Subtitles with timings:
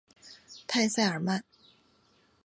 [0.67, 1.43] 戈塞尔曼。